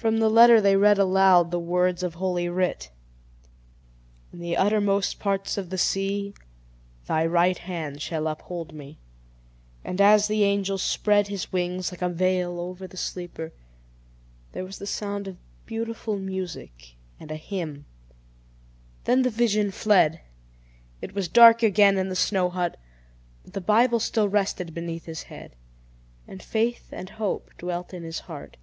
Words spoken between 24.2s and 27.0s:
rested beneath his head, and faith